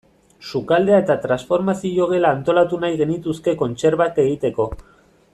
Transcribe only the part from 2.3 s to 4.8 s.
antolatu nahi genituzke kontserbak egiteko.